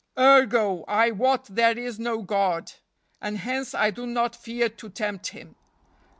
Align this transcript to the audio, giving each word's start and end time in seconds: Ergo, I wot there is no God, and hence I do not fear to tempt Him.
Ergo, 0.17 0.83
I 0.87 1.11
wot 1.11 1.45
there 1.45 1.77
is 1.77 1.99
no 1.99 2.23
God, 2.23 2.71
and 3.21 3.37
hence 3.37 3.75
I 3.75 3.91
do 3.91 4.07
not 4.07 4.35
fear 4.35 4.67
to 4.67 4.89
tempt 4.89 5.27
Him. 5.27 5.55